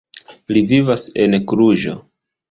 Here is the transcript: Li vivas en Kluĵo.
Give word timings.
Li 0.55 0.61
vivas 0.71 1.03
en 1.25 1.37
Kluĵo. 1.51 1.93